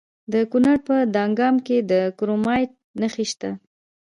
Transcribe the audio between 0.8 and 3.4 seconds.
په دانګام کې د کرومایټ نښې